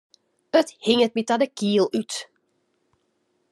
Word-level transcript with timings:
It 0.59 0.69
hinget 0.85 1.15
my 1.15 1.23
ta 1.27 1.35
de 1.41 1.47
kiel 1.57 1.87
út. 1.99 2.13